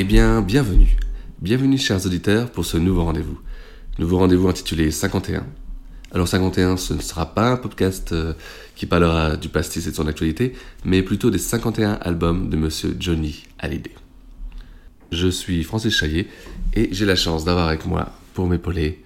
[0.00, 0.96] Eh bien, bienvenue.
[1.42, 3.36] Bienvenue, chers auditeurs, pour ce nouveau rendez-vous.
[3.98, 5.44] Nouveau rendez-vous intitulé 51.
[6.12, 8.32] Alors 51, ce ne sera pas un podcast euh,
[8.76, 10.52] qui parlera du pastis et de son actualité,
[10.84, 13.90] mais plutôt des 51 albums de monsieur Johnny Hallyday.
[15.10, 16.28] Je suis Francis Chaillet
[16.74, 19.02] et j'ai la chance d'avoir avec moi, pour m'épauler,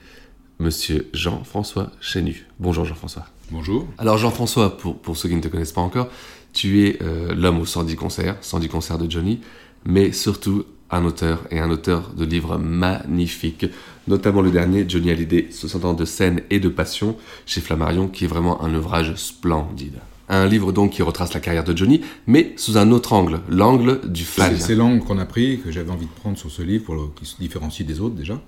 [0.58, 2.44] monsieur Jean-François Chenu.
[2.60, 3.24] Bonjour Jean-François.
[3.50, 3.88] Bonjour.
[3.96, 6.10] Alors Jean-François, pour, pour ceux qui ne te connaissent pas encore,
[6.52, 9.40] tu es euh, l'homme aux 110 concerts, 110 concerts de Johnny,
[9.86, 13.66] mais surtout un auteur et un auteur de livres magnifiques,
[14.06, 18.24] notamment le dernier, Johnny Hallyday, 60 ans de scène et de passion, chez Flammarion, qui
[18.24, 19.98] est vraiment un ouvrage splendide.
[20.28, 24.00] Un livre donc qui retrace la carrière de Johnny, mais sous un autre angle, l'angle
[24.08, 24.56] du fan.
[24.58, 27.02] C'est l'angle qu'on a pris, que j'avais envie de prendre sur ce livre, pour le,
[27.16, 28.40] qui se différencie des autres déjà,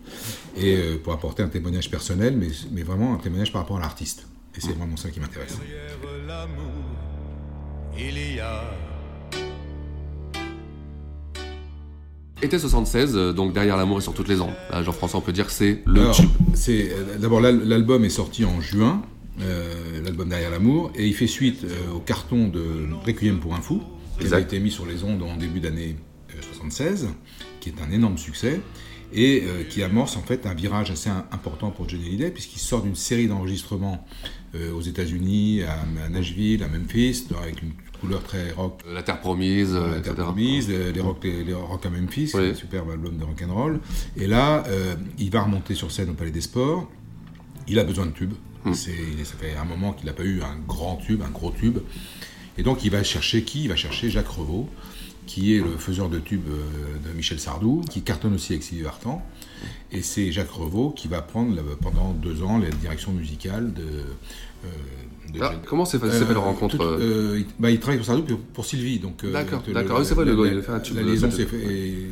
[0.56, 3.80] et euh, pour apporter un témoignage personnel, mais, mais vraiment un témoignage par rapport à
[3.80, 4.26] l'artiste.
[4.56, 5.58] Et c'est vraiment ça qui m'intéresse.
[5.58, 6.84] Derrière l'amour,
[7.98, 8.62] il y a
[12.42, 14.52] Été 76, euh, donc derrière l'amour et sur toutes les ondes.
[14.82, 16.28] Jean-François, on peut dire que c'est le Alors, tube.
[16.54, 19.02] c'est euh, d'abord l'al- l'album est sorti en juin,
[19.40, 22.62] euh, l'album Derrière l'amour, et il fait suite euh, au carton de
[23.06, 23.82] Requiem pour un fou,
[24.18, 24.36] qui Exact.
[24.36, 25.96] avait été mis sur les ondes en début d'année
[26.30, 27.08] euh, 76,
[27.60, 28.60] qui est un énorme succès
[29.14, 32.82] et euh, qui amorce en fait un virage assez important pour Johnny Hallyday puisqu'il sort
[32.82, 34.04] d'une série d'enregistrements
[34.54, 39.20] euh, aux États-Unis, à, à Nashville, à Memphis, avec une couleur très rock La Terre
[39.20, 40.14] Promise, euh, la etc.
[40.16, 42.50] Terre Promise, les, les rock, les, les rock à Memphis, Oui.
[42.50, 43.80] un superbe album de rock and roll.
[44.16, 46.90] Et là, euh, il va remonter sur scène au Palais des Sports.
[47.68, 48.34] Il a besoin de tubes.
[48.72, 51.50] C'est, il- ça fait un moment qu'il n'a pas eu un grand tube, un gros
[51.50, 51.78] tube.
[52.56, 53.64] Et donc il va chercher qui?
[53.64, 54.68] Il va chercher Jacques Revaux,
[55.26, 58.82] qui est le faiseur de tubes euh, de Michel Sardou, qui cartonne aussi avec Sylvie
[58.84, 59.24] Vartan.
[59.92, 63.82] Et c'est Jacques Revaux qui va prendre pendant deux ans la direction musicale de.
[63.82, 64.68] euh,
[65.32, 67.80] de Ah, Johnny- comment s'est s'est fait euh, la rencontre tout- euh, il, bah, il
[67.80, 68.98] travaille pour Sardou pour, pour Sylvie.
[68.98, 69.98] donc, D'accord, d'accord.
[70.00, 71.46] Oui, c'est vrai, le la- il fait un tube, La liaison s'est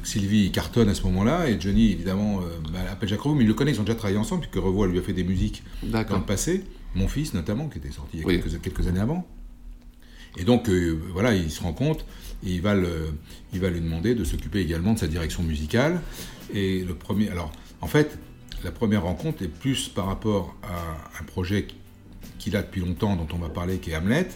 [0.04, 2.40] Sylvie cartonne à ce moment-là, et Johnny, évidemment,
[2.72, 4.86] bah, appelle Jacques Revaux, mais il le connaît, ils ont déjà travaillé ensemble, puisque Revaux
[4.86, 6.64] lui a fait des musiques dans le passé.
[6.94, 8.40] Mon fils, notamment, qui était sorti il y a Oui.
[8.40, 9.26] quelques, quelques années avant.
[10.38, 12.04] Et donc, euh, voilà, il se rend compte,
[12.46, 13.12] et il va, le,
[13.52, 16.00] il va lui demander de s'occuper également de sa direction musicale.
[16.54, 17.28] Et le premier.
[17.30, 18.18] Alors, en fait,
[18.64, 21.66] la première rencontre est plus par rapport à un projet
[22.38, 24.28] qu'il a depuis longtemps, dont on va parler, qui est Hamlet,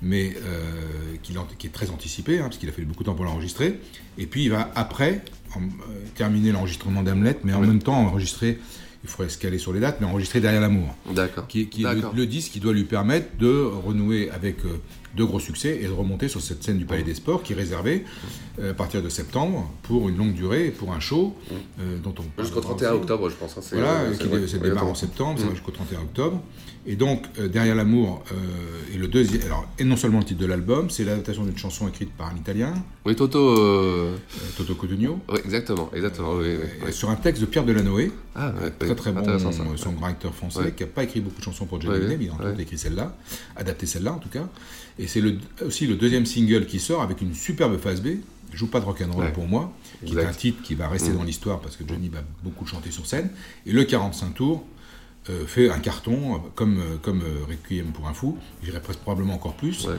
[0.00, 3.24] mais euh, qui est très anticipé, hein, parce qu'il a fait beaucoup de temps pour
[3.24, 3.78] l'enregistrer.
[4.18, 5.22] Et puis il va après
[5.54, 7.68] en- euh, terminer l'enregistrement d'Hamlet, mais en Oui.
[7.68, 8.58] même temps enregistrer,
[9.04, 11.46] il faudrait se caler sur les dates, mais enregistrer Derrière l'amour, D'accord.
[11.46, 14.80] qui, est- qui est le, disque qui doit lui permettre de renouer avec euh,
[15.16, 17.56] de gros succès et de remonter sur cette scène du Palais des Sports qui est
[17.56, 18.04] réservée
[18.58, 21.34] euh, à partir de septembre pour une longue durée, pour un show
[21.80, 23.56] euh, dont on Jusqu'au 31 octobre, je pense.
[23.58, 25.54] hein, voilà, euh, qui démarre en septembre, ça va Mm.
[25.54, 26.40] jusqu'au 31 octobre.
[26.84, 29.42] Et donc, euh, Derrière l'amour euh, est le deuxième.
[29.42, 32.36] Alors, et non seulement le titre de l'album, c'est l'adaptation d'une chanson écrite par un
[32.36, 32.74] Italien,
[33.06, 33.38] Oui, Toto.
[33.38, 34.16] euh, euh,
[34.56, 36.32] Toto Cotugno, Oui, exactement, exactement.
[36.34, 36.92] Oui, oui, oui.
[36.92, 39.30] sur un texte de Pierre Delanoë, Ah, ouais, très oui, très bon ça.
[39.30, 40.72] euh, songwriter français, Ouais.
[40.72, 42.78] qui n'a pas écrit beaucoup de chansons pour Johnny Ouais, Hallyday, mais il a écrit
[42.78, 43.16] celle-là,
[43.54, 44.48] adapté celle-là en tout cas.
[44.98, 48.18] Et c'est le- aussi le deuxième single qui sort avec une superbe phase B,
[48.54, 49.32] Joue pas de rock'n'roll Ouais.
[49.32, 49.72] pour moi,
[50.04, 51.16] qui est un titre qui va rester Mm.
[51.16, 53.30] dans l'histoire parce que Johnny va beaucoup chanter sur scène.
[53.64, 54.62] Et le 45 tours
[55.30, 58.98] euh, fait un carton euh, comme, euh, comme euh, Requiem pour un fou, j'irais presque
[59.00, 59.86] probablement encore plus.
[59.86, 59.94] Ouais.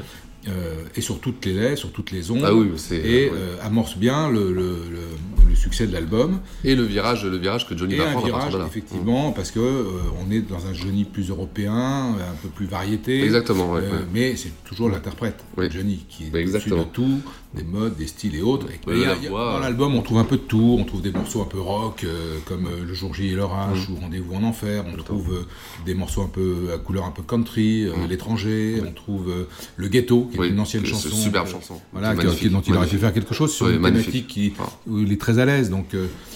[0.48, 3.32] Euh, et sur toutes les lettres, sur toutes les ondes, Ah oui, c'est- et ouais.
[3.34, 4.62] euh, amorce bien le, le-
[4.92, 6.40] le- le succès de l'album.
[6.64, 8.64] Et le virage, le virage que Johnny Et va un prendre à virage, partir de
[8.64, 8.70] là.
[8.70, 9.84] effectivement, parce que euh,
[10.26, 13.24] on est dans un Johnny plus européen, un peu plus variété.
[13.24, 13.88] Exactement, ouais, ouais.
[14.14, 15.68] Mais c'est toujours l'interprète, Oui.
[15.72, 17.20] Johnny, qui est Oui, au-dessus de tout,
[17.56, 18.68] des modes, des styles et autres.
[18.72, 20.78] Et Ouais, a- a- dans l'album, on trouve un peu de tout.
[20.80, 23.90] On trouve des morceaux un peu rock, euh, comme euh, Le jour J et l'orage,
[23.90, 24.84] ou Rendez-vous en enfer.
[24.92, 25.46] On trouve euh,
[25.86, 28.82] des morceaux un peu à couleur un peu country, euh, L'étranger.
[28.88, 29.32] On trouve
[29.76, 31.16] Le ghetto, qui Oui, est une ancienne c'est une chanson.
[31.16, 31.80] superbe chanson.
[31.92, 34.28] Voilà, qui- dont il aurait pu faire quelque chose sur Oui, une magnifique.
[34.28, 34.70] thématique qui, Ah.
[34.88, 35.70] où il est très à l'aise.
[35.70, 35.88] Donc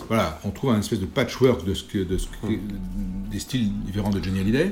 [0.08, 2.54] voilà, on trouve un espèce de patchwork de ce que, de ce que-
[3.32, 4.72] des styles différents de Johnny Hallyday.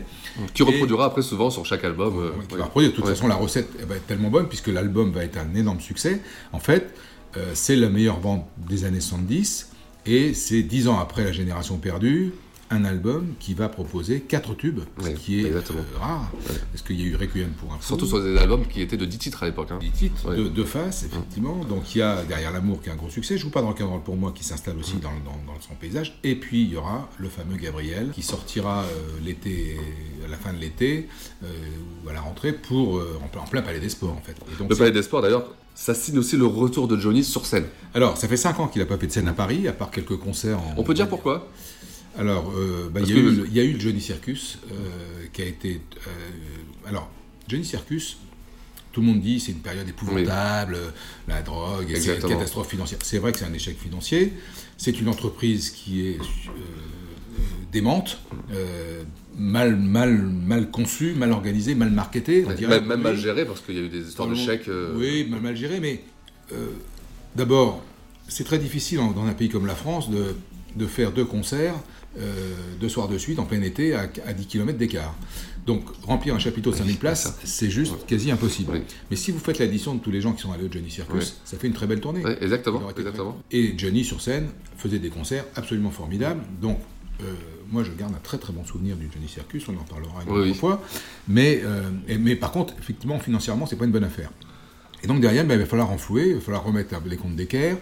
[0.53, 2.13] Qui reproduira après souvent sur chaque album.
[2.47, 2.59] qui ouais.
[2.59, 2.91] va reproduire.
[2.91, 5.79] De toute façon, la recette va être tellement bonne puisque l'album va être un énorme
[5.79, 6.21] succès.
[6.53, 6.93] En fait,
[7.37, 9.71] euh, c'est la meilleure vente des années 70
[10.05, 12.33] et c'est dix ans après La Génération Perdue,
[12.71, 15.81] un album qui va proposer quatre tubes, ce Oui, qui est exactement.
[15.81, 16.31] euh, rare.
[16.71, 17.77] Parce qu'il y a eu Requiem pour un.
[17.79, 19.67] Surtout sur des albums qui étaient de 10 titres à l'époque.
[19.71, 19.77] hein.
[19.79, 20.35] des titres Ouais.
[20.35, 21.63] de, de face, effectivement.
[21.65, 23.37] Donc il y a Derrière l'amour qui est un gros succès.
[23.37, 25.75] Je joue pas dans le cadre pour moi qui s'installe aussi dans, dans- dans son
[25.75, 26.17] paysage.
[26.23, 28.85] Et puis il y aura le fameux Gabriel qui sortira euh,
[29.23, 29.77] l'été,
[30.25, 31.07] à la fin de l'été
[31.43, 31.47] euh,
[32.03, 34.35] ou à la rentrée pour en, plein- Palais des Sports en fait.
[34.51, 35.45] Et donc, Le Palais des Sports d'ailleurs,
[35.75, 37.65] ça signe aussi le retour de Johnny sur scène.
[37.93, 39.91] Alors ça fait 5 ans qu'il n'a pas fait de scène à Paris, à part
[39.91, 40.57] quelques concerts.
[40.59, 41.47] En, On peut dire pourquoi?
[42.17, 43.99] Alors euh, bah, il y, a que- eu le- il y a eu le Johnny
[44.01, 45.81] Circus euh, qui a été.
[46.07, 46.09] euh,
[46.87, 47.09] alors
[47.47, 48.17] Johnny Circus.
[48.93, 50.77] Tout le monde dit c'est une période épouvantable,
[51.27, 52.99] la drogue, c'est une catastrophe financière.
[53.03, 54.31] C'est vrai que c'est un échec financier.
[54.77, 56.17] C'est une entreprise qui est
[57.73, 58.19] démente,
[59.37, 62.45] mal, mal, mal conçue, mal organisée, mal marketée.
[62.47, 62.79] on dirait.
[62.79, 64.67] Même, même mal géré parce qu'il y a eu des histoires de chèques.
[64.67, 66.01] euh, Oui, mal, mal géré, mais
[66.51, 66.67] euh,
[67.35, 67.83] d'abord,
[68.27, 70.35] c'est très difficile dans un pays comme la France de,
[70.75, 71.75] de faire deux concerts,
[72.19, 75.13] euh, deux soirs de suite, en plein été, à, à 10 km d'écart.
[75.65, 78.81] Donc, remplir un chapiteau de 5000 places, c'est juste quasi impossible.
[79.09, 81.37] Mais si vous faites l'addition de tous les gens qui sont allés au Johnny Circus,
[81.43, 82.21] ça fait une très belle tournée.
[82.39, 83.41] Exactement, très- exactement.
[83.51, 86.41] Et Johnny, sur scène, faisait des concerts absolument formidables.
[86.61, 86.77] Donc,
[87.21, 87.25] euh,
[87.71, 90.31] moi, je garde un très très bon souvenir du Johnny Circus, on en parlera une
[90.31, 90.81] Oui, autre fois.
[91.27, 94.31] Mais, euh, et- mais par contre, effectivement, financièrement, c'est pas une bonne affaire.
[95.03, 97.77] Et donc derrière, ben, il va falloir renflouer, il va falloir remettre les comptes d'équerre.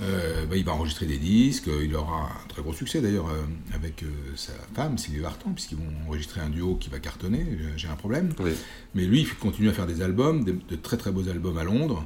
[0.00, 3.28] Euh, ben, il va enregistrer des disques, euh, il aura un très gros succès d'ailleurs
[3.28, 3.42] euh,
[3.74, 4.06] avec euh,
[4.36, 7.44] sa femme Sylvie Vartan, puisqu'ils vont enregistrer un duo qui va cartonner,
[7.76, 8.30] j'ai un problème.
[8.40, 8.52] Oui.
[8.94, 11.64] Mais lui, il continue à faire des albums, de, de très très beaux albums à
[11.64, 12.04] Londres,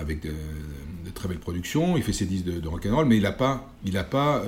[0.00, 1.96] avec de, de très belles productions.
[1.96, 4.42] Il fait ses disques de, de rock'n'roll, mais il n'a pas, il n'a pas,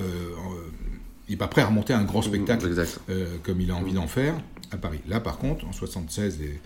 [1.27, 2.99] il est pas prêt à remonter un grand spectacle Exact.
[3.09, 4.35] euh, comme il a envie d'en faire
[4.71, 4.99] à Paris.
[5.07, 6.59] Là, par contre, en 76, les,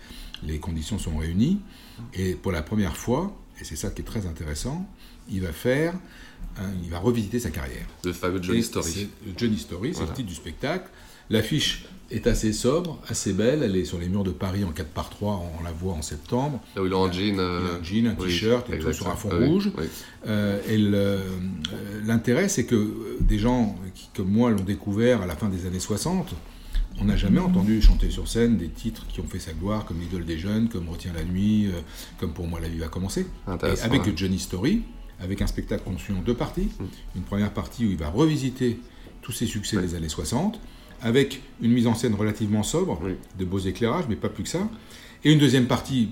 [0.43, 1.59] les conditions sont réunies,
[2.13, 4.87] et pour la première fois, et c'est ça qui est très intéressant,
[5.29, 5.93] il va faire,
[6.83, 7.85] il va revisiter sa carrière.
[8.03, 9.09] Le fameux Johnny Story.
[9.37, 10.11] Johnny Story, c'est Voilà.
[10.11, 10.89] le titre du spectacle.
[11.31, 13.63] L'affiche est assez sobre, assez belle.
[13.63, 16.01] Elle est sur les murs de Paris en 4 par 3 on la voit en
[16.01, 16.59] septembre.
[16.75, 17.39] Là où il est en jean.
[17.39, 19.71] Euh, un jean, un oui, t-shirt et tout sur un fond Ah oui, rouge.
[19.77, 19.85] oui.
[20.27, 21.19] Euh, et euh,
[22.05, 25.65] l'intérêt, c'est que euh, des gens qui, comme moi, l'ont découvert à la fin des
[25.65, 26.35] années 60,
[26.99, 29.99] on n'a jamais entendu chanter sur scène des titres qui ont fait sa gloire, comme
[29.99, 31.79] L'idole des jeunes, comme Retiens la nuit, euh,
[32.19, 33.25] comme Pour moi la vie va commencer.
[33.47, 34.17] Et avec.
[34.17, 34.81] Johnny Story,
[35.21, 36.69] avec un spectacle conçu en deux parties.
[36.77, 36.83] Mm.
[37.15, 38.79] Une première partie où il va revisiter
[39.21, 40.59] tous ses succès des années 60,
[41.01, 43.13] avec une mise en scène relativement sobre, Oui.
[43.39, 44.67] de beaux éclairages, mais pas plus que ça.
[45.23, 46.09] Et une deuxième partie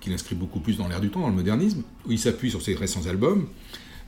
[0.00, 2.62] qui l'inscrit beaucoup plus dans l'air du temps, dans le modernisme, où il s'appuie sur
[2.62, 3.48] ses récents albums,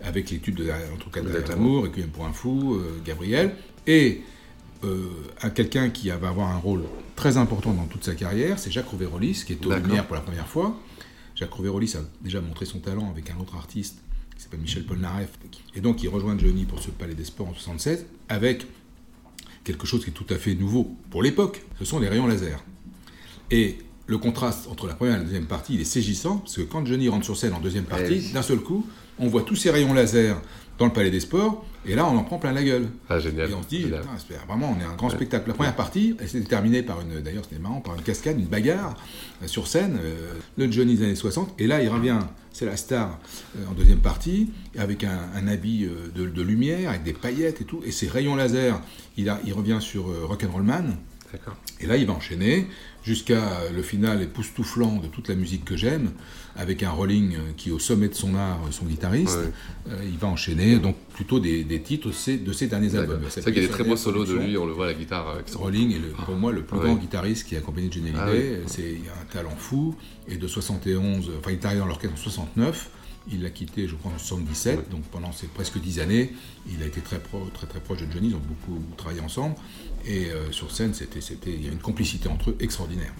[0.02, 3.54] avec les tubes de en tout cas l'amour, Requiem pour un fou, euh, Gabriel,
[3.86, 4.22] et
[4.82, 5.08] euh,
[5.40, 6.84] à quelqu'un qui va avoir un rôle
[7.16, 9.72] très important dans toute sa carrière, c'est Jacques Rouvérolis, qui est aux.
[9.72, 10.76] Lumières pour la première fois.
[11.36, 13.98] Jacques Rouvérolis a déjà montré son talent avec un autre artiste
[14.36, 15.28] qui s'appelle Michel Polnareff,
[15.74, 18.66] et donc il rejoint Johnny pour ce Palais des Sports en 76, avec
[19.64, 22.62] quelque chose qui est tout à fait nouveau pour l'époque, ce sont les rayons laser.
[23.50, 26.62] Et le contraste entre la première et la deuxième partie, il est saisissant, parce que
[26.62, 28.30] quand Johnny rentre sur scène en deuxième partie, oui.
[28.32, 28.86] d'un seul coup,
[29.18, 30.40] on voit tous ces rayons laser
[30.80, 32.88] dans le Palais des Sports, et là, on en prend plein la guelle.
[33.10, 33.50] Ah, génial.
[33.50, 33.84] Et on se dit,
[34.48, 35.46] vraiment, on est un grand spectacle.
[35.48, 38.46] La première partie, elle s'était terminée par une, d'ailleurs, c'était marrant, par une cascade, une
[38.46, 38.96] bagarre
[39.42, 41.54] euh, sur scène, euh, le Johnny des années 60.
[41.58, 42.18] Et là, il revient,
[42.52, 43.18] c'est la star
[43.58, 47.60] euh, en deuxième partie, avec un, un habit euh, de, de lumière, avec des paillettes
[47.60, 47.82] et tout.
[47.84, 48.80] Et ses rayons laser,
[49.18, 50.96] il, a, il revient sur Rock'n'Roll Man.
[51.80, 52.66] Et là, il va enchaîner
[53.04, 53.42] jusqu'à
[53.74, 56.10] le final époustouflant de toute la musique que j'aime,
[56.56, 59.38] avec un rolling qui au sommet de son art, son guitariste.
[59.38, 59.92] Ouais.
[59.92, 63.20] Euh, il va enchaîner donc plutôt des, des titres de ses, de ses derniers albums.
[63.28, 64.88] C'est vrai qu'il y a des très beaux solos de lui, on le voit à
[64.88, 65.28] la guitare.
[65.28, 66.84] euh, Rolling est le- pour moi le plus Ouais.
[66.84, 68.62] grand guitariste qui a accompagné Johnny Ah Hallyday.
[68.78, 69.94] Il a un talent fou
[70.28, 72.90] et de 71, enfin il est arrivé dans l'orchestre en 69.
[73.32, 74.90] Il l'a quitté, je crois, en 77.
[74.90, 76.32] Donc pendant ces presque 10 années,
[76.70, 78.28] il a été très, pro- très, très proche de Johnny.
[78.30, 79.54] Ils ont beaucoup travaillé ensemble.
[80.06, 83.12] Et euh, sur scène, c'était, c'était, il y a une complicité entre eux extraordinaire.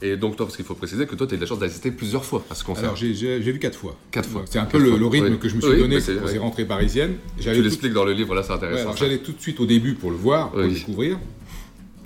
[0.00, 1.90] Et donc, toi, parce qu'il faut préciser que toi, tu as eu la chance d'assister
[1.90, 2.84] plusieurs fois à ce concert.
[2.84, 3.96] Alors j'ai, j'ai- j'ai vu quatre fois.
[4.12, 4.44] Quatre fois.
[4.48, 5.38] C'est un peu le, rythme Oui.
[5.40, 6.02] que je me suis Oui, donné oui.
[6.02, 7.16] ces rentrées parisiennes.
[7.36, 8.82] tu J'allais tout- l'expliques dans le livre, là, c'est Ouais, intéressant.
[8.82, 10.68] alors j'allais tout de suite au début pour le voir, pour Oui.
[10.68, 11.18] le découvrir.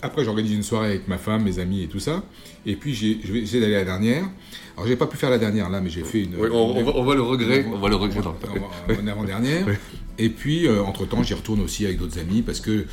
[0.05, 2.25] après, j'organise une soirée avec ma femme, mes amis et tout ça.
[2.67, 4.25] Et puis, j'ai- essayer d'aller à la dernière.
[4.77, 6.35] Alors, j'ai pas pu faire la dernière là, mais j'ai fait une.
[6.41, 8.33] Oui, on- on voit- on voit le regret, on voit le regret dans
[8.89, 9.65] le- En avant-dernière.
[10.25, 12.85] Et puis, euh, entre-temps, j'y retourne aussi avec d'autres amis parce que euh,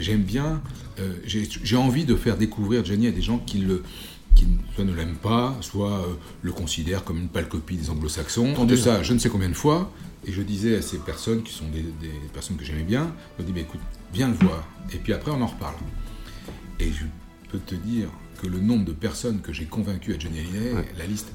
[0.00, 0.60] j'aime bien.
[1.00, 3.82] euh, j'ai envie de faire découvrir Johnny à des gens qui le
[4.34, 6.06] qui soit ne l'aiment pas, soit euh,
[6.42, 8.46] le considèrent comme une pâle copie des anglo-saxons.
[8.46, 9.92] J'ai entendu ça je ne sais combien de fois,
[10.26, 13.42] et je disais à ces personnes, qui sont des, des personnes que j'aimais bien, je
[13.42, 13.80] me dis, bah, écoute,
[14.12, 15.76] viens le voir, et puis après on en reparle.
[16.80, 17.04] Et je
[17.50, 18.08] peux te dire
[18.42, 20.84] que le nombre de personnes que j'ai convaincues à Johnny Hallyday, Ouais.
[20.98, 21.28] la liste,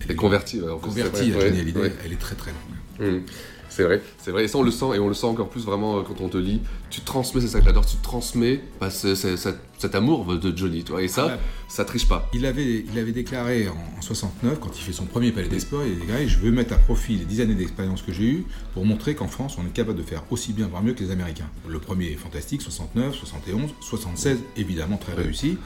[0.81, 1.93] converties c'est vrai, à Johnny Hallyday, ouais.
[2.05, 3.09] elle est très très longue.
[3.13, 3.21] Mm.
[3.69, 4.45] C'est vrai, c'est vrai.
[4.45, 6.27] Et ça, on le sent, et on le sent encore plus vraiment euh, quand on
[6.29, 6.59] te lit.
[6.89, 10.57] Tu transmets, c'est ça que j'adore, tu transmets bah, ce- ce- cet, cet amour de
[10.57, 11.03] Johnny, tu vois.
[11.03, 11.38] Et ça, Ouais.
[11.67, 12.27] ça triche pas.
[12.33, 15.59] Il avait, il avait déclaré en, en 69, quand il fait son premier Palais des
[15.59, 18.23] Sports, il a déclaré Je veux mettre à profit les 10 années d'expérience que j'ai
[18.25, 21.03] eues pour montrer qu'en France, on est capable de faire aussi bien, voire mieux que
[21.03, 21.49] les Américains.
[21.67, 25.57] Le premier est fantastique, 69, 71, 76, évidemment très réussi.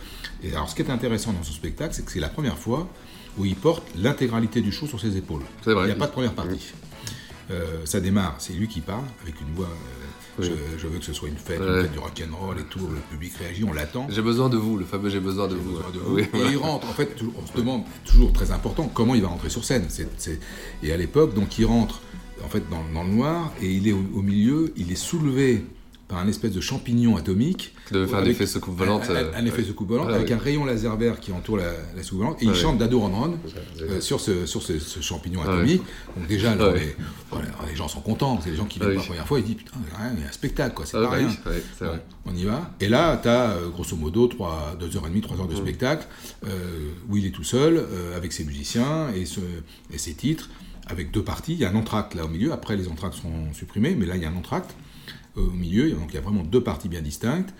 [0.43, 2.89] Et alors, ce qui est intéressant dans ce spectacle, c'est que c'est la première fois
[3.37, 5.41] où il porte l'intégralité du show sur ses épaules.
[5.63, 5.85] C'est vrai.
[5.85, 6.71] Il n'y a pas de première partie.
[7.53, 9.65] Euh, ça démarre, c'est lui qui parle avec une voix.
[9.67, 10.05] euh,
[10.39, 10.47] Oui.
[10.49, 11.67] je, je veux que ce soit une fête, Ouais.
[11.67, 12.87] une fête du rock'n'roll et tout.
[12.91, 14.07] Le public réagit, on l'attend.
[14.09, 15.77] J'ai besoin de vous, le fameux j'ai besoin de vous.
[15.77, 16.21] de.
[16.21, 19.49] Et il rentre, en fait, on se demande, toujours très important, comment il va rentrer
[19.51, 19.85] sur scène.
[20.81, 22.01] Et à l'époque, donc il rentre
[22.43, 25.63] en fait dans, dans le noir et il est au, au milieu, il est soulevé
[26.07, 27.73] par un espèce de champignon atomique.
[27.87, 29.67] Qui devait faire un Avec- effet secoupe volante, Un, un- euh, un effet ouais.
[29.67, 32.45] secoupe volante Ouais, avec un rayon laser vert qui entoure la, la soucoupe volante et
[32.45, 32.77] il Ouais, chante.
[32.77, 33.37] Dado Ron Ron
[33.81, 35.81] euh, sur, ce, sur ce, ce champignon Ouais, atomique.
[36.17, 36.95] Donc déjà, les,
[37.33, 38.39] voilà, les gens sont contents.
[38.41, 39.71] C'est les gens qui viennent pour la première fois, ils disent putain,
[40.15, 41.27] il y a un spectacle, quoi, c'est Ah, pas bah rien.
[41.27, 41.35] oui,
[41.79, 42.05] Bon, vrai.
[42.25, 42.71] on y va.
[42.79, 45.57] Et là, tu as grosso modo 3, 2h30, 3 heures de Mm.
[45.57, 46.07] spectacle
[46.45, 49.39] euh, où il est tout seul euh, avec ses musiciens et, ce-
[49.91, 50.49] et ses titres,
[50.87, 51.53] avec deux parties.
[51.53, 52.51] Il y a un entracte là au milieu.
[52.51, 54.75] Après, les entractes sont supprimés, mais là, il y a un entracte
[55.37, 55.89] euh, au milieu.
[55.91, 57.53] Donc, il y a vraiment deux parties bien distinctes.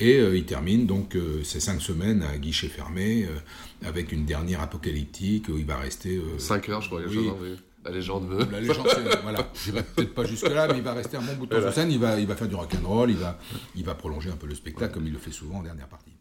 [0.00, 4.24] Et euh, il termine donc euh, ces cinq semaines à guichet fermé euh, avec une
[4.26, 6.20] dernière apocalyptique où il va rester.
[6.38, 7.24] 5 heures, je crois, quelque oui.
[7.26, 7.56] chose, oui.
[7.88, 8.46] La légende veut.
[8.52, 9.48] La légende, c'est- voilà.
[9.64, 11.72] J'irai peut-être pas jusque-là, mais il va rester un bon bout de temps Voilà.
[11.72, 11.90] sur scène.
[11.90, 13.38] Il va, il va faire du rock'n'roll, il va,
[13.74, 16.12] il va prolonger un peu le spectacle comme il le fait souvent en dernière partie.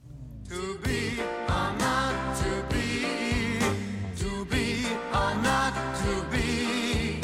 [0.50, 1.19] To be
[1.50, 3.59] or not to be,
[4.17, 7.19] to be or not to be,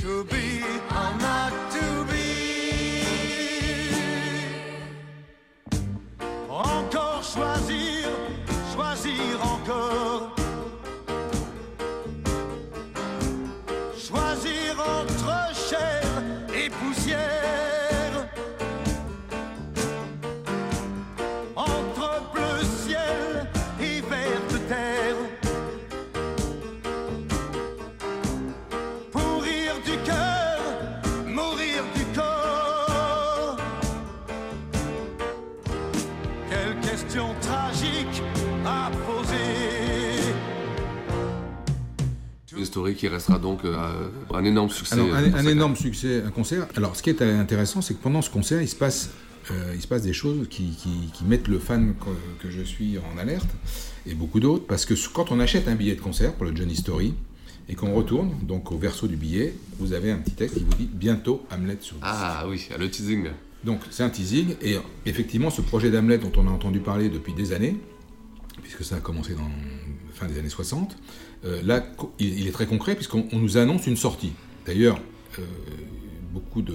[0.00, 2.24] to be or not to be.
[6.48, 8.08] Encore choisir,
[8.74, 9.53] choisir
[42.96, 43.76] Qui restera donc euh,
[44.32, 44.94] un énorme succès.
[44.94, 46.66] Alors, un, énorme succès, un concert.
[46.76, 49.10] Alors, ce qui est intéressant, c'est que pendant ce concert, il se passe,
[49.50, 52.62] euh, il se passe des choses qui, qui- qui mettent le fan que, que je
[52.62, 53.48] suis en alerte,
[54.06, 56.76] et beaucoup d'autres, parce que quand on achète un billet de concert pour le Johnny
[56.76, 57.14] Story,
[57.68, 60.74] et qu'on retourne, donc au verso du billet, vous avez un petit texte qui vous
[60.74, 61.96] dit bientôt Hamlet sur.
[62.02, 63.28] Ah oui, le teasing.
[63.64, 67.32] Donc c'est un teasing, et effectivement ce projet d'Hamlet dont on a entendu parler depuis
[67.32, 67.78] des années,
[68.62, 72.52] puisque ça a commencé dans la fin des années 60, euh, là co- il, est
[72.52, 74.32] très concret puisqu'on on nous annonce une sortie.
[74.66, 74.98] D'ailleurs,
[75.38, 75.42] euh,
[76.32, 76.74] beaucoup de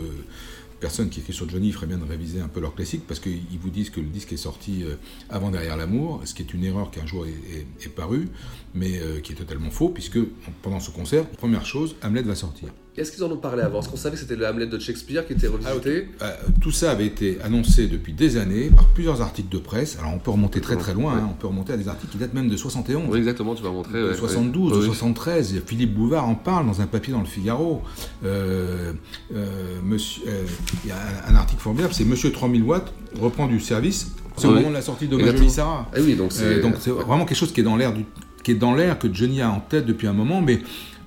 [0.79, 3.41] personnes qui écrivent sur Johnny feraient bien de réviser un peu leur classique parce qu'ils
[3.61, 4.95] vous disent que le disque est sorti euh,
[5.29, 8.29] avant Derrière l'amour, ce qui est une erreur qui un jour est, est- est parue,
[8.73, 10.19] mais euh, qui est totalement faux puisque
[10.61, 12.69] pendant ce concert, première chose, Hamlet va sortir.
[12.99, 13.79] Est-ce qu'ils en ont parlé avant?
[13.79, 16.09] Est-ce qu'on savait que c'était le Hamlet de Shakespeare qui était revisité?
[16.21, 19.97] Euh, tout ça avait été annoncé depuis des années par plusieurs articles de presse.
[19.99, 21.21] Alors on peut remonter très très loin, Ouais.
[21.21, 23.03] hein, on peut remonter à des articles qui datent même de 71.
[23.09, 23.99] Oui, exactement, tu vas montrer.
[24.01, 24.77] de ouais, 72, ouais.
[24.77, 24.87] de Oui.
[24.87, 25.61] 73.
[25.65, 27.81] Philippe Bouvard en parle dans un papier dans le Figaro.
[28.25, 28.93] Euh,
[29.33, 29.45] euh,
[29.83, 30.43] monsieur- euh,
[30.83, 30.95] Il y a
[31.29, 34.11] un, un article formidable, c'est Monsieur 3000 watts reprend du service.
[34.37, 34.55] C'est au Oui.
[34.57, 35.17] moment de la sortie de.
[35.19, 35.89] Johnny Sarah.
[35.95, 38.05] Eh oui, donc c'est- Euh, donc c'est vraiment quelque chose qui est dans l'air du
[38.43, 40.61] qui est dans l'air que Johnny a en tête depuis un moment, mais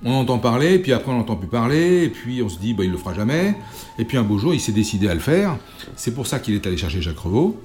[0.05, 2.83] on entend parler, puis après on n'entend plus parler, et puis on se dit bah,
[2.83, 3.55] il le fera jamais,
[3.97, 5.57] et puis un beau jour il s'est décidé à le faire.
[5.95, 7.61] C'est pour ça qu'il est allé chercher Jacques Revaux,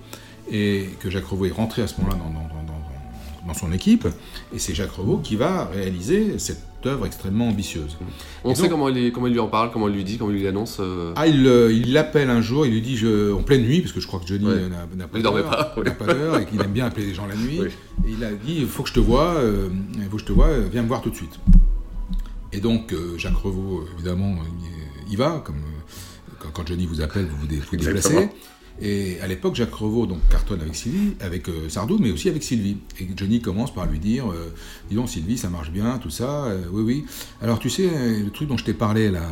[0.50, 2.78] et que Jacques Revaux est rentré à ce moment-là dans, dans- dans- dans-
[3.46, 4.06] dans son équipe,
[4.54, 7.96] et c'est Jacques Revaux qui va réaliser cette œuvre extrêmement ambitieuse.
[8.44, 10.18] On Et sait donc- comment il, comment il lui en parle, comment il lui dit,
[10.18, 10.76] comment il lui annonce.
[10.80, 13.80] euh, Ah, il euh, il l'appelle un jour, il lui dit je, en pleine nuit,
[13.80, 14.52] parce que je crois que Johnny Ouais.
[14.52, 17.34] euh, n'a pas d'heure, pas, pas d'heure, et qu'il aime bien appeler les gens la
[17.36, 17.60] nuit.
[17.62, 17.68] Oui.
[18.06, 19.68] Et il a dit il faut que je te vois, euh,
[20.10, 21.40] faut que je te vois, viens me voir tout de suite.
[22.52, 24.36] Et donc euh, Jacques Revaux, évidemment,
[25.06, 28.28] il y- va, comme euh, quand, quand Johnny vous appelle, vous vous, dé- vous déplacez.
[28.80, 32.42] Et à l'époque, Jacques Revaux donc cartonne avec Sylvie, avec euh, Sardou, mais aussi avec
[32.44, 32.76] Sylvie.
[33.00, 34.54] Et Johnny commence par lui dire, euh,
[34.88, 36.44] dis donc Sylvie, ça marche bien, tout ça.
[36.44, 37.04] euh, oui, oui.
[37.42, 37.88] Alors tu sais,
[38.22, 39.22] le truc dont je t'ai parlé là,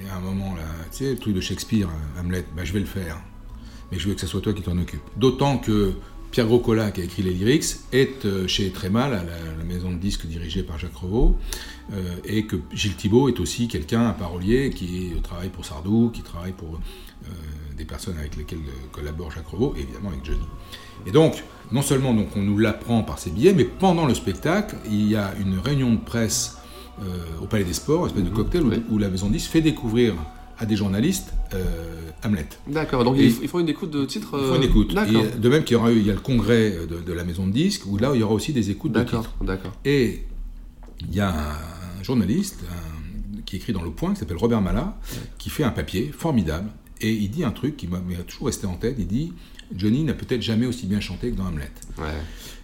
[0.00, 0.62] il y a un moment là,
[0.92, 1.88] tu sais, le truc de Shakespeare,
[2.18, 3.20] Hamlet, bah, je vais le faire.
[3.92, 5.02] Mais je veux que ce soit toi qui t'en occupe.
[5.16, 5.92] D'autant que
[6.34, 9.92] Pierre Groscola, qui a écrit les lyrics, est euh, chez Trémal, à la, la maison
[9.92, 11.36] de disques dirigée par Jacques Revaux,
[11.92, 16.22] euh, et que Gilles Thibault est aussi quelqu'un, un parolier, qui travaille pour Sardou, qui
[16.22, 17.28] travaille pour euh,
[17.76, 18.58] des personnes avec lesquelles
[18.90, 20.42] collabore Jacques Revaux, et évidemment avec Johnny.
[21.06, 24.74] Et donc, non seulement donc, on nous l'apprend par ses billets, mais pendant le spectacle,
[24.86, 26.58] il y a une réunion de presse
[27.00, 27.04] euh,
[27.42, 29.60] au Palais des Sports, une espèce de cocktail, où, où la maison de disques fait
[29.60, 30.16] découvrir
[30.58, 31.64] à des journalistes euh,
[32.24, 32.46] Hamlet.
[32.66, 34.30] D'accord, donc Et- ils, ils font une écoute de titres.
[34.34, 34.94] il faut euh, une écoute.
[34.94, 35.24] D'accord.
[35.24, 37.24] Et de même qu'il y aura eu, il y a le congrès de, de la
[37.24, 39.34] maison de disques, où là, il y aura aussi des écoutes de titres.
[39.42, 39.72] d'accord.
[39.84, 40.24] Et
[41.00, 44.96] il y a un, journaliste un- qui écrit dans Le Point, qui s'appelle Robert Mala,
[45.38, 46.70] qui fait un papier formidable.
[47.00, 48.94] Et il dit un truc qui m'a toujours resté en tête.
[48.98, 49.32] Il dit
[49.74, 51.70] Johnny n'a peut-être jamais aussi bien chanté que dans Hamlet.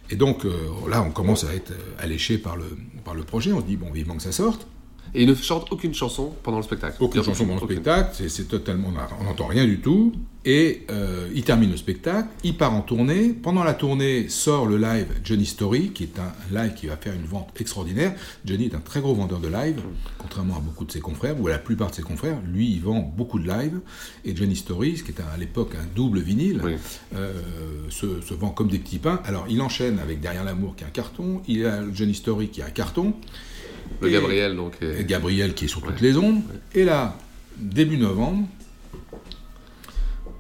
[0.09, 0.51] Et donc euh,
[0.89, 2.65] là, on commence à être euh, alléché par le,
[3.05, 3.53] par le projet.
[3.53, 4.67] On se dit, bon, vivement que ça sorte.
[5.13, 6.97] Et il ne chante aucune chanson pendant le spectacle.
[7.01, 10.13] Aucune chanson pendant le spectacle, c'est- totalement, on n'entend rien du tout.
[10.45, 13.31] Et euh, il termine le spectacle, il part en tournée.
[13.35, 17.13] Pendant la tournée sort le live Johnny Story, qui est un live qui va faire
[17.13, 18.15] une vente extraordinaire.
[18.47, 19.81] Johnny est un très gros vendeur de live,
[20.17, 22.39] contrairement à beaucoup de ses confrères, ou à la plupart de ses confrères.
[22.47, 23.81] Lui, il vend beaucoup de live.
[24.25, 26.63] Et Johnny Story, ce qui est à l'époque un double vinyle,
[27.17, 27.33] euh,
[27.91, 29.21] se, se vend comme des petits pains.
[29.25, 31.43] Alors il enchaîne avec Derrière l'amour, qui est un carton.
[31.49, 33.13] Il a Johnny Story, qui est un carton.
[34.01, 34.75] Le Et- Gabriel, donc.
[34.81, 36.41] est- et Gabriel qui est sur toutes les ondes.
[36.75, 37.17] Et là,
[37.59, 38.47] début novembre,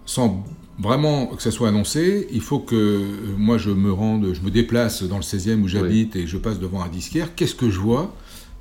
[0.06, 0.44] sans
[0.78, 4.50] vraiment que ça soit annoncé, il faut que euh, moi je me rende, je me
[4.50, 7.34] déplace dans le 16e où j'habite et je passe devant un disquaire.
[7.34, 8.14] Qu'est-ce que je vois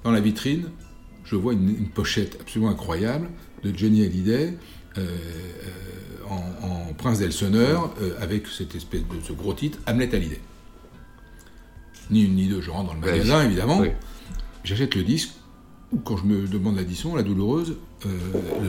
[0.03, 0.65] dans la vitrine?
[1.23, 3.29] Je vois une, une pochette absolument incroyable
[3.63, 4.53] de Johnny Hallyday.
[4.97, 10.13] euh, euh, en, en prince d'Elseneur, euh, avec cette espèce de ce gros titre, Hamlet
[10.13, 10.39] Hallyday.
[12.11, 13.45] Ni une ni deux, je rentre dans le magasin oui.
[13.45, 13.89] évidemment, Oui.
[14.63, 15.29] J'achète le disque,
[16.03, 17.75] quand je me demande l'addition, la douloureuse,
[18.05, 18.09] euh,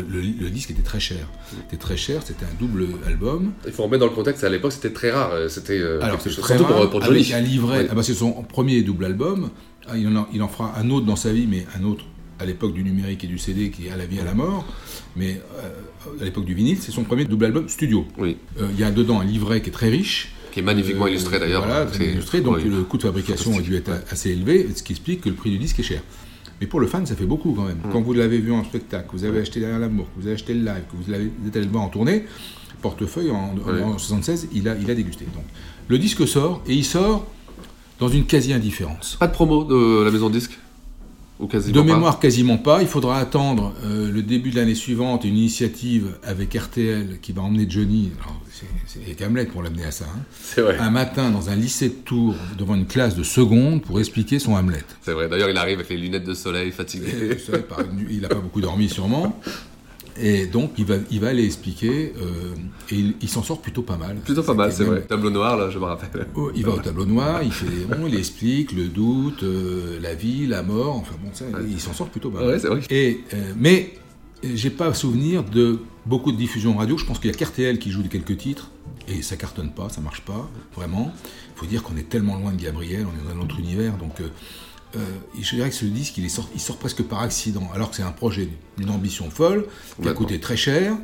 [0.09, 1.27] le, le- le disque était très cher.
[1.51, 3.53] C'était très cher, c'était un double album.
[3.67, 5.33] Il faut remettre dans le contexte, à l'époque c'était très rare.
[5.33, 7.21] euh, C'était euh, Alors chose- très surtout rare, pour, pour Johnny.
[7.21, 7.87] avec un livret.
[7.91, 9.51] Ah bah, c'est son premier double album.
[9.87, 12.05] Ah, il, en a- il en fera un autre dans sa vie, mais un autre
[12.39, 14.65] à l'époque du numérique et du CD qui est à la vie à la mort.
[15.15, 15.71] Mais euh,
[16.23, 18.07] à l'époque du vinyle, c'est son premier double album studio.
[18.17, 18.39] Oui.
[18.59, 20.33] Euh, il y a dedans un livret qui est très riche.
[20.53, 21.65] Qui est magnifiquement illustré, d'ailleurs.
[21.67, 22.41] Voilà, très C'est- illustré.
[22.41, 22.65] Donc oui.
[22.69, 25.51] le coût de fabrication a dû être assez élevé, ce qui explique que le prix
[25.51, 26.03] du disque est cher.
[26.61, 27.79] Mais pour le fan, ça fait beaucoup quand même.
[27.79, 27.91] Mm.
[27.93, 30.35] Quand vous l'avez vu en spectacle, que vous avez acheté Derrière l'amour, que vous avez
[30.35, 32.27] acheté le live, que vous, l'avez- vous êtes allé le voir en tournée,
[32.83, 33.81] portefeuille en, Oui.
[33.83, 35.25] en 76, il a, il a dégusté.
[35.35, 35.45] Donc,
[35.89, 37.27] le disque sort et il sort
[37.99, 39.17] dans une quasi-indifférence.
[39.19, 40.59] Pas de promo de la maison de disque
[41.41, 42.83] Ou quasiment De pas mémoire, quasiment pas.
[42.83, 47.43] Il faudra attendre euh, le début de l'année suivante, une initiative avec RTL qui va
[47.43, 48.41] emmener Johnny, alors,
[48.87, 50.77] c'est- Hamlet pour l'amener à ça, hein, C'est vrai.
[50.79, 54.55] un matin dans un lycée de Tours, devant une classe de seconde, pour expliquer son
[54.55, 54.83] Hamlet.
[55.03, 55.29] C'est vrai.
[55.29, 57.37] D'ailleurs, il arrive avec les lunettes de soleil, fatigué.
[57.69, 59.41] Par il n'a pas beaucoup dormi sûrement.
[60.19, 62.55] Et donc, il va, il va aller expliquer, euh,
[62.91, 64.17] et il, il s'en sort plutôt pas mal.
[64.17, 65.03] Plutôt pas mal, c'est même- vrai.
[65.03, 66.27] Tableau noir, là, je me rappelle.
[66.35, 70.15] Oh, il va au tableau noir, il fait bon, il explique le doute, euh, la
[70.15, 72.49] vie, la mort, enfin bon, ça, il s'en sort plutôt pas mal.
[72.49, 72.81] Ouais, c'est vrai.
[72.91, 73.95] Et, euh, mais
[74.45, 76.99] euh, j'ai pas souvenir de beaucoup de diffusions radio.
[76.99, 78.71] Je pense qu'il y a qu'RTL qui joue de quelques titres,
[79.09, 81.13] et ça cartonne pas, ça marche pas, vraiment.
[81.57, 83.97] Il faut dire qu'on est tellement loin de Gabriel, on est dans un autre univers,
[83.97, 84.21] donc.
[84.97, 84.99] Euh,
[85.41, 87.97] je dirais que ce disque, il, est sort- il sort presque par accident, alors que
[87.97, 88.49] c'est un projet
[88.79, 89.67] d'une ambition folle,
[90.03, 90.97] qui a coûté très cher.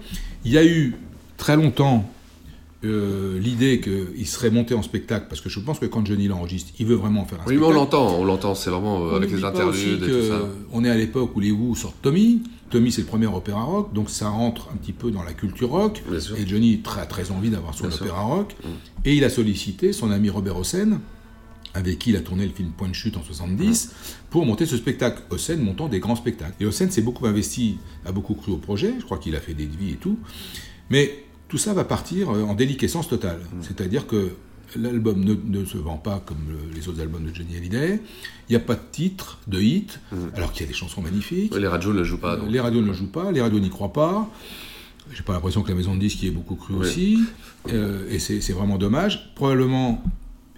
[0.45, 0.95] Il y a eu
[1.37, 2.09] très longtemps
[2.85, 6.73] euh, l'idée qu'il serait monté en spectacle, parce que je pense que quand Johnny l'enregistre,
[6.79, 7.97] il veut vraiment faire un Oui, mais on spectacle.
[7.97, 10.41] l'entend, on l'entend, c'est vraiment euh, On avec les interludes et tout ça.
[10.73, 12.43] On est à l'époque où les Who sortent Tommy.
[12.69, 15.71] Tommy, c'est le premier opéra rock, donc ça rentre un petit peu dans la culture
[15.71, 16.03] rock.
[16.37, 18.05] Et Johnny a très, très envie d'avoir son Bien sûr.
[18.05, 18.09] Mm.
[18.09, 18.57] opéra rock.
[19.05, 21.01] Et il a sollicité son ami Robert Hossein,
[21.77, 23.93] avec qui il a tourné le film Point de chute en 70,
[24.31, 25.23] pour monter ce spectacle.
[25.31, 26.55] Hossein montant des grands spectacles.
[26.61, 28.95] Et Hossein s'est beaucoup investi, a beaucoup cru au projet.
[28.99, 30.19] Je crois qu'il a fait des devis et tout.
[30.91, 33.41] Mais tout ça va partir euh, en déliquescence totale.
[33.41, 33.63] Mm.
[33.63, 34.31] C'est-à-dire que
[34.75, 38.01] l'album ne, ne se vend pas comme le- les autres albums de Johnny Hallyday.
[38.49, 40.01] Il n'y a pas de titre, de hit,
[40.35, 41.55] alors qu'il y a des chansons magnifiques.
[41.55, 41.59] Mm.
[41.59, 42.35] Les radios ne le jouent pas.
[42.35, 42.51] Euh, donc.
[42.51, 44.29] Les radios ne le jouent pas, les radios n'y croient pas.
[45.15, 47.21] J'ai pas l'impression que la maison de disques y ait beaucoup cru aussi.
[47.73, 49.33] Euh, et c'est vraiment dommage.
[49.37, 50.03] Probablement,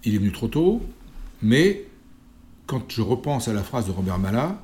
[0.05, 0.81] il est venu trop tôt.
[1.42, 1.87] Mais
[2.66, 4.61] quand je repense à la phrase de Robert Mala,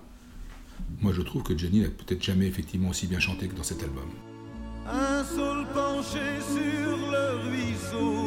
[1.01, 3.83] moi je trouve que Johnny n'a peut-être jamais effectivement aussi bien chanté que dans cet
[3.83, 4.09] album.
[4.87, 5.25] Un
[5.73, 8.24] penché sur le ruisseau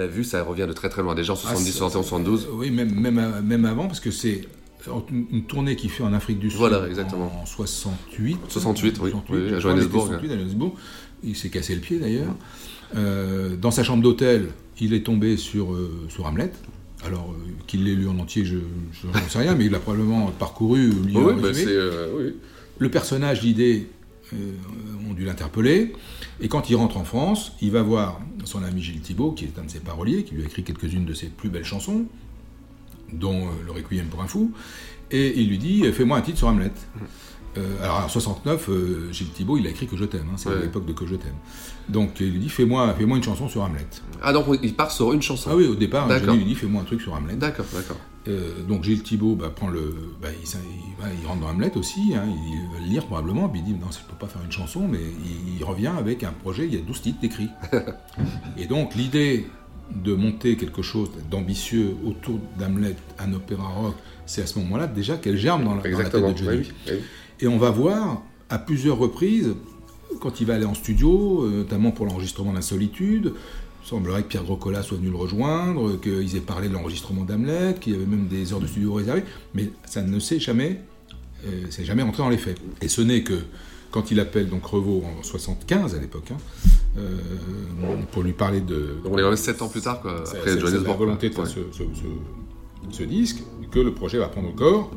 [0.00, 1.14] l'a vu, ça revient de très très loin.
[1.14, 2.48] Déjà en Ah, 70, c'est- 71, 72.
[2.52, 4.42] Oui, même, même, même avant, parce que c'est
[5.10, 7.30] une tournée qu'il fait en Afrique du Sud Voilà, exactement.
[7.42, 8.38] en 68.
[8.48, 10.08] 68, oui, oui, à Johannesburg.
[10.10, 10.72] il était 68, à Johannesburg.
[11.22, 12.34] Il s'est cassé le pied d'ailleurs.
[12.96, 14.48] Euh, dans sa chambre d'hôtel,
[14.80, 16.50] il est tombé sur, euh, sur Hamlet.
[17.04, 18.56] Alors, euh, qu'il l'ait lu en entier, je
[19.06, 21.48] n'en sais rien, mais il l'a probablement parcouru, Oui, bah,
[22.16, 22.34] oui.
[22.78, 23.86] Le personnage, l'idée,
[25.08, 25.92] ont dû l'interpeller.
[26.40, 29.58] Et quand il rentre en France, il va voir son ami Gilles Thibault, qui est
[29.58, 32.06] un de ses paroliers, qui lui a écrit quelques-unes de ses plus belles chansons,
[33.12, 34.52] dont euh, Le Requiem pour un fou.
[35.10, 36.70] Et il lui dit euh, Fais-moi un titre sur Hamlet.
[37.58, 40.26] Euh, alors en 69, euh, Gilles Thibault, il a écrit Que je t'aime.
[40.32, 40.60] hein, c'est Ouais.
[40.62, 41.34] l'époque de Que je t'aime.
[41.88, 43.84] Donc il lui dit Fais-moi fais une chanson sur Hamlet.
[44.22, 45.50] Ah, donc il part sur une chanson.
[45.52, 46.08] Ah oui, au départ.
[46.20, 47.34] Johnny lui dit Fais-moi un truc sur Hamlet.
[47.34, 47.96] D'accord, d'accord.
[48.28, 50.58] Euh, donc Gilles Thibault bah, prend le, bah, il, s'in-
[51.20, 53.86] il- rentre dans Hamlet aussi, hein, il va le lire probablement, puis il dit non,
[53.90, 56.76] je peux pas faire une chanson, mais il, il revient avec un projet, il y
[56.76, 57.48] a 12 titres d'écrits.
[58.58, 59.46] Et donc l'idée
[59.94, 63.94] de monter quelque chose d'ambitieux autour d'Hamlet, un opéra rock,
[64.26, 66.58] c'est à ce moment-là déjà qu'elle germe dans la, dans la tête de Johnny.
[66.58, 66.98] oui, oui, oui.
[67.40, 69.54] Et on va voir à plusieurs reprises,
[70.20, 73.32] quand il va aller en studio, euh, notamment pour l'enregistrement d'Insolitude,
[73.82, 77.74] il semblerait que Pierre Grocola soit venu le rejoindre, qu'ils aient parlé de l'enregistrement d'Hamlet,
[77.80, 80.80] qu'il y avait même des heures de studio réservées, mais ça ne s'est jamais,
[81.46, 82.58] euh, c'est jamais rentré dans les faits.
[82.82, 83.34] Et ce n'est que
[83.90, 86.36] quand il appelle donc Revaux en 75 à l'époque, hein,
[86.98, 87.16] euh,
[88.12, 90.86] pour lui parler de, Donc on est vraiment 7 ans plus tard, quoi, après Johannesburg.
[90.86, 93.38] la volonté de ce, ce- ce- ce disque,
[93.70, 94.90] que le projet va prendre corps.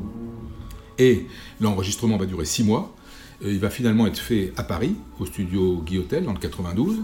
[0.98, 1.26] Et
[1.60, 2.94] l'enregistrement va durer six mois.
[3.42, 6.98] Et il va finalement être fait à Paris, au studio Guillotel, dans le 92,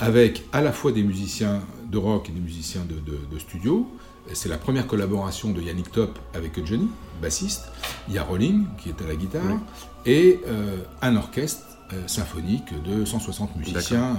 [0.00, 3.86] avec à la fois des musiciens de rock et des musiciens de, de- de studio.
[4.34, 6.88] C'est la première collaboration de Yannick Top avec Johnny,
[7.20, 7.64] bassiste.
[8.08, 9.58] Il y a Rolling, qui est à la guitare,
[10.06, 14.12] et euh, un orchestre euh, symphonique de 160 musiciens.
[14.12, 14.14] Euh,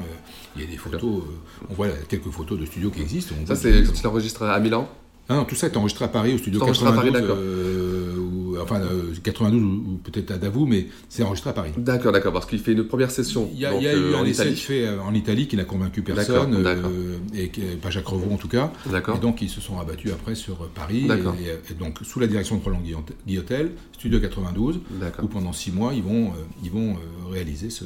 [0.55, 1.23] il y a des photos,
[1.69, 3.33] on voit quelques photos de studio qui existent.
[3.47, 4.88] Ça, c'est enregistre à Milan?
[5.29, 7.23] Ah non, tout ça est enregistré à Paris, au studio C'est enregistré à 92, Paris,
[7.23, 7.38] d'accord.
[7.39, 8.22] euh, ou-
[8.63, 11.71] enfin euh, 92 ou, ou peut-être à Davout, mais c'est enregistré à Paris.
[11.78, 13.91] D'accord, d'accord, parce qu'il fait une première session Il y a, donc, il y a
[13.91, 14.56] euh, eu en un essai Italie.
[14.58, 17.49] fait euh, en Italie qui n'a convaincu personne, euh, et
[17.82, 18.71] pas Jacques Revaux en tout cas.
[18.91, 19.17] D'accord.
[19.17, 21.36] Et donc ils se sont rabattus après sur euh, Paris, D'accord.
[21.39, 25.26] et, et- donc sous la direction de Roland Guillot- Guillotel, studio 92, D'accord.
[25.26, 27.84] où pendant six mois ils vont, euh, ils vont euh, réaliser ce,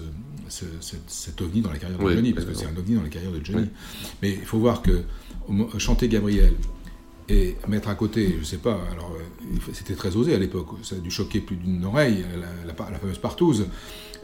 [0.50, 2.96] ce- ce- cet ovni dans la carrière de Oui, Johnny, parce que c'est un ovni
[2.96, 3.63] dans la carrière de Johnny.
[3.63, 3.70] Oui.
[4.22, 5.02] Mais il faut voir que
[5.78, 6.54] chanter Gabriel
[7.30, 10.96] et mettre à côté, je sais pas, alors euh, c'était très osé à l'époque, ça
[10.96, 13.68] a dû choquer plus d'une oreille, la, la- la fameuse partouze,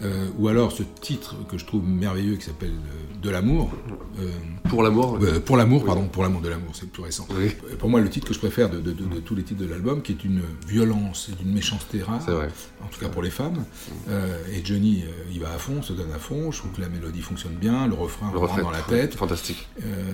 [0.01, 3.71] euh, ou alors ce titre que je trouve merveilleux qui s'appelle euh, De l'amour.
[4.19, 4.31] euh,
[4.69, 5.85] Pour l'amour euh, pour l'amour, Oui.
[5.87, 7.27] pardon, pour l'amour de l'amour, c'est plus récent.
[7.37, 7.51] Oui.
[7.77, 9.67] Pour moi, le titre que je préfère de, de- de- de tous les titres de
[9.67, 12.47] l'album, qui est une violence et d'une méchanceté rare, C'est vrai.
[12.83, 13.65] en tout cas pour les femmes.
[14.09, 16.51] Euh, et Johnny, euh, il va à fond, se donne à fond.
[16.51, 19.13] Je trouve que la mélodie fonctionne bien, le refrain Le rentre refrain, dans la tête.
[19.15, 19.67] Fantastique.
[19.85, 20.11] Euh,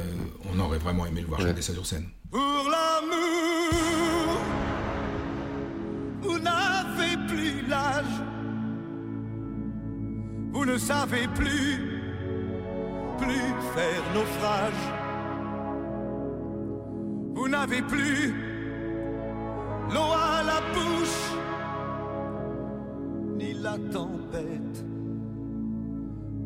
[0.54, 1.47] on aurait vraiment aimé le voir Ouais.
[1.47, 2.06] chanter ça sur scène.
[2.32, 2.68] Pour
[6.29, 8.17] vous n'avez plus l'âge,
[10.53, 11.71] vous ne savez plus,
[13.17, 14.83] plus faire naufrage.
[17.33, 18.35] Vous n'avez plus
[19.91, 21.21] l'eau à la bouche,
[23.39, 24.85] ni la tempête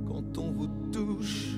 [0.08, 1.56] quand on vous touche.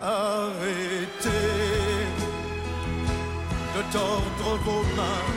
[0.00, 1.35] Arrêtez
[3.92, 5.30] tordre vos mains.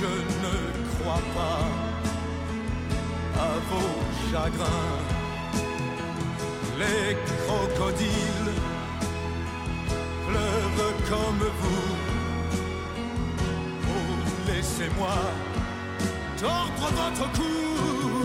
[0.00, 0.12] Je
[0.44, 0.56] ne
[0.92, 1.62] crois pas
[3.40, 3.94] à vos
[4.30, 4.96] chagrins.
[6.78, 8.52] Les crocodiles
[10.26, 11.94] pleurent comme vous.
[13.90, 14.12] Oh,
[14.48, 15.18] laissez-moi
[16.40, 18.17] tordre votre cou.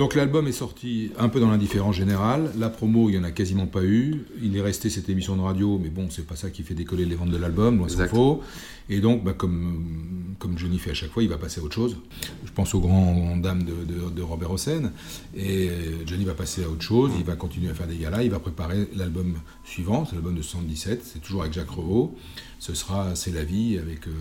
[0.00, 2.52] Donc l'album est sorti un peu dans l'indifférence générale.
[2.58, 4.24] La promo, il n'y en a quasiment pas eu.
[4.42, 7.04] Il est resté cette émission de radio, mais bon, c'est pas ça qui fait décoller
[7.04, 8.40] les ventes de l'album, loin s'en faut.
[8.88, 11.74] Et donc, bah, comme, comme Johnny fait à chaque fois, il va passer à autre
[11.74, 11.98] chose.
[12.46, 14.90] Je pense aux grands dames de, de- de Robert Hossein.
[15.36, 15.68] Et
[16.06, 17.10] Johnny va passer à autre chose.
[17.18, 18.22] Il va continuer à faire des galas.
[18.22, 19.34] Il va préparer l'album
[19.66, 21.02] suivant, c'est l'album de 77.
[21.04, 22.16] C'est toujours avec Jacques Revaux.
[22.58, 24.12] Ce sera C'est la vie avec euh,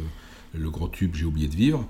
[0.56, 1.88] le gros tube J'ai oublié de vivre.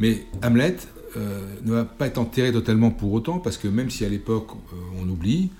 [0.00, 0.76] Mais Hamlet
[1.16, 4.48] euh, ne va pas être enterré totalement pour autant, parce que même si à l'époque
[4.52, 5.50] euh, on oublie,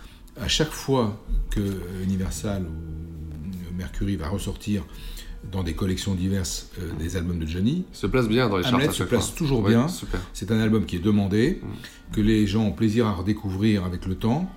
[0.41, 1.61] à chaque fois que
[2.03, 4.85] Universal ou Mercury va ressortir
[5.53, 8.75] dans des collections diverses euh, des albums de Johnny, se place bien dans les charts
[8.75, 9.39] Hamlet se place fois.
[9.39, 9.89] toujours Ouais, bien.
[9.89, 10.21] Super.
[10.33, 11.61] C'est un album qui est demandé,
[12.13, 14.51] que les gens ont plaisir à redécouvrir avec le temps.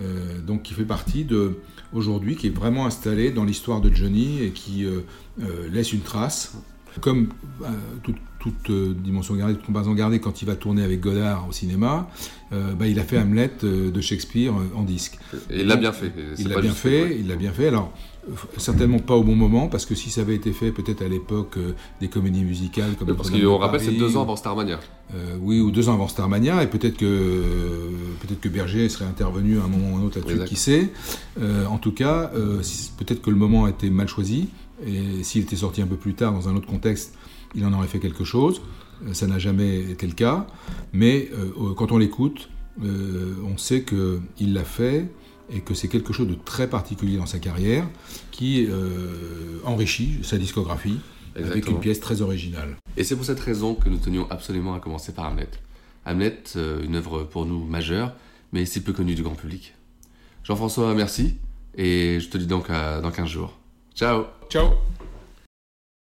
[0.00, 1.58] euh, donc qui fait partie de
[1.92, 5.00] aujourd'hui, qui est vraiment installé dans l'histoire de Johnny et qui euh,
[5.40, 6.54] euh, laisse une trace.
[7.00, 7.28] Comme
[7.62, 7.68] euh,
[8.02, 11.52] toute, toute, euh, dimension gardée, toute comparaison gardée, quand il va tourner avec Godard au
[11.52, 12.08] cinéma,
[12.52, 15.18] euh, bah, il a fait Hamlet euh, de Shakespeare en disque.
[15.50, 16.12] Et il l'a bien fait.
[16.38, 17.68] Il l'a bien fait, il l'a bien fait.
[17.68, 17.92] Alors,
[18.56, 21.54] certainement pas au bon moment, parce que si ça avait été fait peut-être à l'époque
[21.56, 24.80] euh, des comédies musicales comme Parce qu'on rappelle, c'est deux ans avant Starmania.
[25.14, 29.04] euh, oui, ou deux ans avant Starmania, et peut-être que euh, peut-être que Berger serait
[29.04, 30.90] intervenu à un moment ou à un autre là-dessus, qui sait.
[31.68, 32.30] En tout cas,
[32.62, 34.48] si- peut-être que le moment a été mal choisi,
[34.86, 37.14] et s'il était sorti un peu plus tard dans un autre contexte,
[37.54, 38.60] il en aurait fait quelque chose.
[39.06, 40.46] Euh, ça n'a jamais été le cas,
[40.92, 42.48] mais euh, quand on l'écoute,
[42.82, 45.08] euh, on sait qu'il l'a fait
[45.50, 47.86] et que c'est quelque chose de très particulier dans sa carrière
[48.32, 50.98] qui euh, enrichit sa discographie
[51.36, 52.76] avec une pièce très originale.
[52.96, 55.50] Et c'est pour cette raison que nous tenions absolument à commencer par Hamlet.
[56.06, 58.14] Hamlet, une œuvre pour nous majeure,
[58.52, 59.74] mais si peu connue du grand public.
[60.44, 61.36] Jean-François, merci,
[61.76, 63.58] et je te dis donc à, dans 15 jours.
[63.94, 64.70] Ciao Ciao